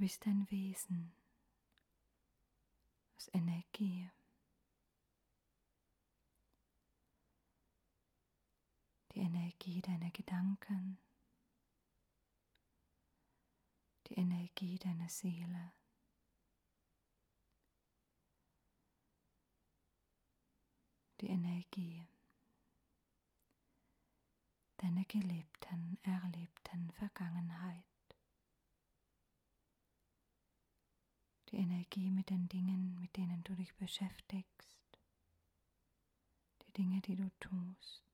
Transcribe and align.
bist 0.00 0.26
ein 0.26 0.50
Wesen 0.50 1.12
aus 3.18 3.28
Energie. 3.34 4.08
Die 9.12 9.18
Energie 9.18 9.82
deiner 9.82 10.10
Gedanken, 10.10 10.98
die 14.06 14.14
Energie 14.14 14.78
deiner 14.78 15.10
Seele. 15.10 15.74
Die 21.20 21.28
Energie 21.28 22.06
deiner 24.78 25.04
gelebten, 25.04 25.98
erlebten 26.02 26.90
Vergangenheit. 26.92 27.89
Die 31.50 31.56
Energie 31.56 32.10
mit 32.10 32.30
den 32.30 32.48
Dingen, 32.48 32.94
mit 33.00 33.16
denen 33.16 33.42
du 33.42 33.54
dich 33.54 33.74
beschäftigst. 33.74 34.78
Die 36.62 36.72
Dinge, 36.72 37.00
die 37.00 37.16
du 37.16 37.28
tust. 37.40 38.04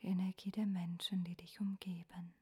Die 0.00 0.08
Energie 0.08 0.50
der 0.50 0.66
Menschen, 0.66 1.22
die 1.24 1.36
dich 1.36 1.60
umgeben. 1.60 2.34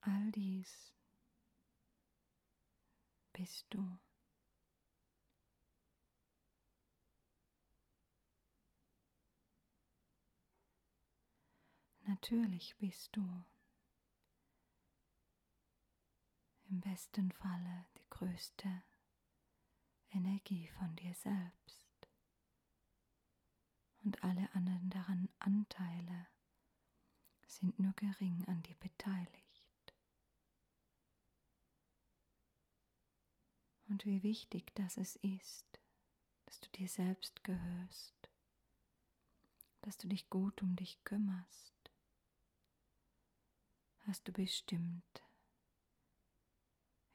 All 0.00 0.32
dies 0.32 0.92
bist 3.32 3.66
du. 3.70 3.98
Natürlich 12.04 12.76
bist 12.78 13.16
du 13.16 13.44
im 16.72 16.80
besten 16.80 17.30
Falle 17.32 17.84
die 17.98 18.08
größte 18.08 18.82
Energie 20.08 20.68
von 20.68 20.96
dir 20.96 21.14
selbst 21.14 22.08
und 24.04 24.24
alle 24.24 24.50
anderen 24.54 25.28
Anteile 25.38 26.28
sind 27.46 27.78
nur 27.78 27.92
gering 27.92 28.42
an 28.48 28.62
dir 28.62 28.74
beteiligt. 28.76 29.94
Und 33.88 34.06
wie 34.06 34.22
wichtig 34.22 34.72
das 34.74 34.96
es 34.96 35.16
ist, 35.16 35.78
dass 36.46 36.58
du 36.60 36.70
dir 36.70 36.88
selbst 36.88 37.44
gehörst, 37.44 38.30
dass 39.82 39.98
du 39.98 40.08
dich 40.08 40.30
gut 40.30 40.62
um 40.62 40.74
dich 40.74 41.04
kümmerst, 41.04 41.90
hast 44.06 44.26
du 44.26 44.32
bestimmt 44.32 45.21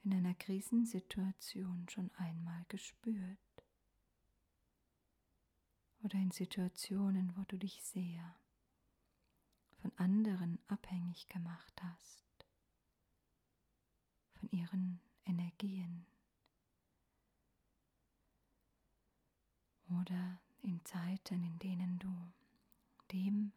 in 0.08 0.14
einer 0.14 0.34
Krisensituation 0.34 1.86
schon 1.90 2.10
einmal 2.16 2.64
gespürt. 2.68 3.38
Oder 6.02 6.14
in 6.14 6.30
Situationen, 6.30 7.36
wo 7.36 7.42
du 7.42 7.58
dich 7.58 7.82
sehr 7.82 8.34
von 9.82 9.92
anderen 9.96 10.58
abhängig 10.66 11.28
gemacht 11.28 11.82
hast, 11.82 12.24
von 14.32 14.48
ihren 14.50 15.00
Energien. 15.26 16.06
Oder 20.00 20.40
in 20.62 20.82
Zeiten, 20.86 21.42
in 21.42 21.58
denen 21.58 21.98
du 21.98 22.32
dem 23.12 23.52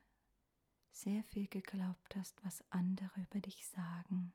sehr 0.92 1.24
viel 1.24 1.48
geglaubt 1.48 2.16
hast, 2.18 2.44
was 2.44 2.62
andere 2.72 3.22
über 3.22 3.40
dich 3.40 3.66
sagen. 3.68 4.34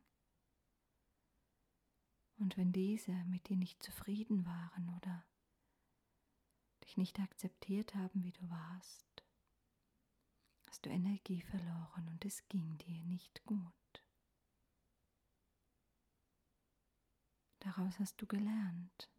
Und 2.39 2.57
wenn 2.57 2.73
diese 2.73 3.13
mit 3.25 3.49
dir 3.49 3.57
nicht 3.57 3.83
zufrieden 3.83 4.45
waren 4.45 4.95
oder 4.97 5.25
dich 6.85 6.97
nicht 6.97 7.19
akzeptiert 7.19 7.95
haben, 7.95 8.23
wie 8.23 8.33
du 8.33 8.49
warst, 8.51 9.25
hast 10.69 10.85
du 10.85 10.91
Energie 10.91 11.41
verloren 11.43 12.09
und 12.09 12.25
es 12.25 12.47
ging 12.49 12.77
dir 12.79 13.03
nicht 13.05 13.45
gut. 13.45 13.73
Daraus 17.61 17.99
hast 17.99 18.21
du 18.21 18.27
gelernt. 18.27 19.11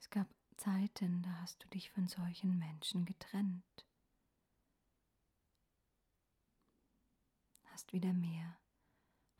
Es 0.00 0.10
gab 0.10 0.26
Zeiten, 0.56 1.22
da 1.22 1.30
hast 1.40 1.62
du 1.62 1.68
dich 1.68 1.90
von 1.90 2.08
solchen 2.08 2.58
Menschen 2.58 3.04
getrennt. 3.04 3.86
Hast 7.66 7.92
wieder 7.92 8.12
mehr 8.12 8.61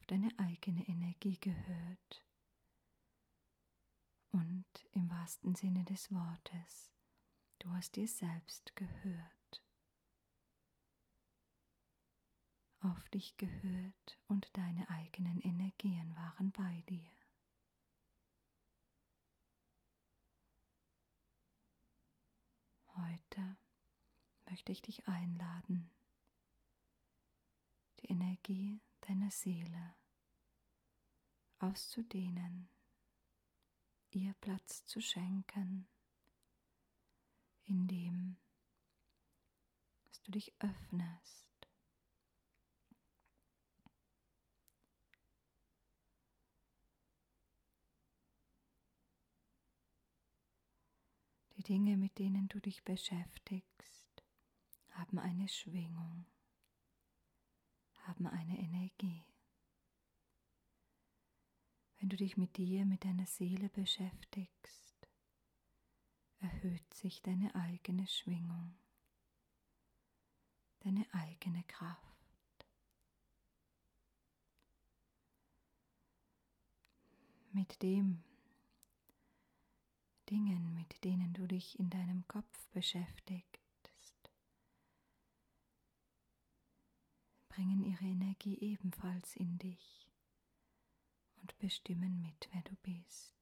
auf 0.03 0.07
deine 0.07 0.37
eigene 0.37 0.85
Energie 0.89 1.39
gehört 1.39 2.27
und 4.33 4.67
im 4.91 5.09
wahrsten 5.09 5.55
Sinne 5.55 5.85
des 5.85 6.11
Wortes, 6.11 6.91
du 7.61 7.71
hast 7.71 7.95
dir 7.95 8.09
selbst 8.09 8.75
gehört, 8.75 9.62
auf 12.81 13.09
dich 13.11 13.37
gehört 13.37 14.19
und 14.27 14.51
deine 14.57 14.91
eigenen 14.91 15.41
Energien 15.41 16.17
waren 16.17 16.51
bei 16.51 16.83
dir. 16.89 17.12
Heute 22.97 23.57
möchte 24.47 24.73
ich 24.73 24.83
dich 24.83 25.07
einladen, 25.07 25.93
die 28.01 28.09
Energie 28.09 28.81
deiner 29.03 29.31
Seele 29.31 29.95
auszudehnen 31.59 32.69
ihr 34.11 34.35
Platz 34.41 34.85
zu 34.85 35.01
schenken, 35.01 35.89
indem 37.65 38.37
du 40.25 40.33
dich 40.33 40.53
öffnest. 40.61 41.49
Die 51.57 51.62
Dinge, 51.62 51.97
mit 51.97 52.19
denen 52.19 52.49
du 52.49 52.61
dich 52.61 52.83
beschäftigst, 52.83 54.25
haben 54.91 55.19
eine 55.19 55.49
Schwingung, 55.49 56.27
haben 58.03 58.27
eine 58.27 58.59
Energie. 58.59 59.25
Wenn 61.99 62.09
du 62.09 62.17
dich 62.17 62.37
mit 62.37 62.57
dir, 62.57 62.85
mit 62.85 63.05
deiner 63.05 63.27
Seele 63.27 63.69
beschäftigst, 63.69 65.09
erhöht 66.41 66.95
sich 66.95 67.23
deine 67.23 67.55
eigene 67.55 68.07
Schwingung, 68.09 68.75
deine 70.81 71.07
eigene 71.15 71.62
Kraft. 71.65 72.03
Mit 77.53 77.83
dem 77.83 78.25
Dingen, 80.29 80.75
mit 80.75 81.05
denen 81.05 81.35
du 81.35 81.47
dich 81.47 81.79
in 81.79 81.91
deinem 81.91 82.26
Kopf 82.26 82.67
beschäftigst, 82.71 83.51
bringen 87.52 87.84
ihre 87.84 88.06
Energie 88.06 88.58
ebenfalls 88.60 89.37
in 89.37 89.58
dich 89.58 90.08
und 91.43 91.58
bestimmen 91.58 92.22
mit, 92.22 92.49
wer 92.52 92.62
du 92.62 92.75
bist. 92.76 93.34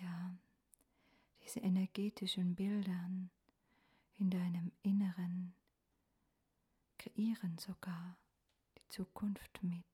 Ja, 0.00 0.36
diese 1.44 1.60
energetischen 1.60 2.56
Bilder 2.56 3.08
in 4.18 4.30
deinem 4.30 4.72
Inneren 4.82 5.54
kreieren 6.98 7.56
sogar 7.58 8.16
die 8.76 8.88
Zukunft 8.88 9.62
mit, 9.62 9.84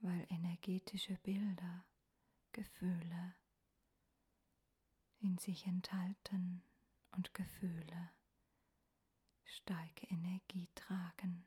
weil 0.00 0.26
energetische 0.30 1.14
Bilder 1.22 1.84
Gefühle 2.50 3.36
in 5.24 5.38
sich 5.38 5.66
enthalten 5.66 6.62
und 7.12 7.32
Gefühle 7.32 8.10
starke 9.46 10.06
Energie 10.08 10.68
tragen. 10.74 11.46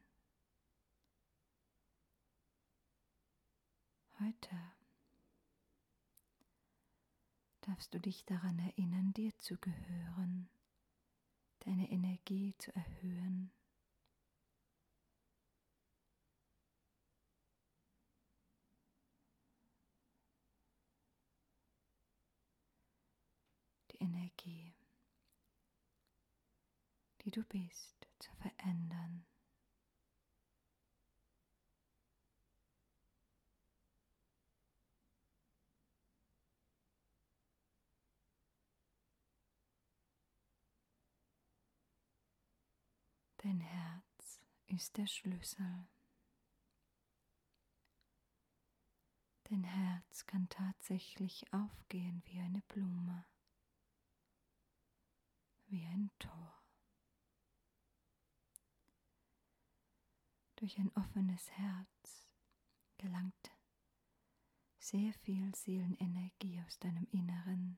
Heute 4.19 4.57
darfst 7.61 7.93
du 7.93 7.99
dich 7.99 8.25
daran 8.25 8.57
erinnern, 8.57 9.13
dir 9.13 9.37
zu 9.37 9.55
gehören, 9.57 10.49
deine 11.59 11.91
Energie 11.91 12.55
zu 12.57 12.75
erhöhen. 12.75 13.51
Energie, 23.99 24.75
die 27.21 27.31
du 27.31 27.43
bist, 27.43 28.07
zu 28.19 28.31
verändern. 28.35 29.25
Dein 43.37 43.59
Herz 43.61 44.41
ist 44.65 44.97
der 44.97 45.07
Schlüssel. 45.07 45.87
Dein 49.43 49.63
Herz 49.63 50.25
kann 50.25 50.49
tatsächlich 50.49 51.45
aufgehen 51.53 52.21
wie 52.25 52.39
eine 52.39 52.61
Blume, 52.63 53.25
wie 55.67 55.85
ein 55.85 56.11
Tor. 56.19 56.53
Durch 60.55 60.77
ein 60.79 60.91
offenes 60.95 61.51
Herz 61.51 62.27
gelangt 62.97 63.51
sehr 64.79 65.13
viel 65.13 65.53
Seelenenergie 65.53 66.61
aus 66.65 66.79
deinem 66.79 67.07
Inneren 67.11 67.77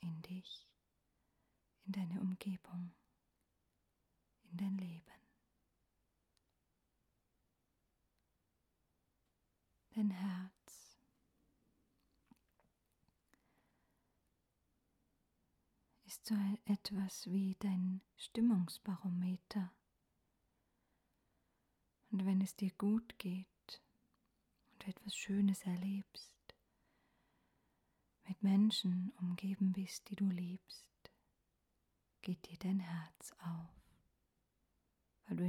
in 0.00 0.22
dich 0.22 0.68
in 1.88 1.92
deine 1.92 2.20
Umgebung, 2.20 2.92
in 4.50 4.56
dein 4.58 4.76
Leben. 4.76 5.04
Dein 9.94 10.10
Herz 10.10 10.98
ist 16.04 16.17
so 16.28 16.34
etwas 16.66 17.30
wie 17.30 17.56
dein 17.58 18.02
Stimmungsbarometer. 18.16 19.72
Und 22.10 22.26
wenn 22.26 22.42
es 22.42 22.54
dir 22.54 22.70
gut 22.76 23.18
geht 23.18 23.82
und 24.70 24.82
du 24.82 24.90
etwas 24.90 25.16
Schönes 25.16 25.62
erlebst, 25.62 26.34
mit 28.26 28.42
Menschen 28.42 29.10
umgeben 29.20 29.72
bist, 29.72 30.10
die 30.10 30.16
du 30.16 30.26
liebst, 30.26 30.86
geht 32.20 32.46
dir 32.50 32.58
dein 32.58 32.80
Herz 32.80 33.32
auf, 33.38 33.96
weil 35.26 35.38
du 35.38 35.44